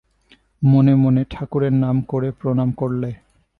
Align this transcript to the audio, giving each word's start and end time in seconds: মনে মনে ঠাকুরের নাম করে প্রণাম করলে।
মনে 0.63 0.93
মনে 0.95 1.21
ঠাকুরের 1.29 1.73
নাম 1.73 1.97
করে 2.01 2.29
প্রণাম 2.31 2.69
করলে। 2.71 3.09